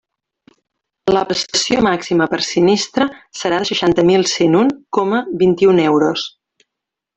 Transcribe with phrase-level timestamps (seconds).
[1.15, 3.07] La prestació màxima per sinistre
[3.41, 6.29] serà de seixanta mil cent un coma vint-i-un euros.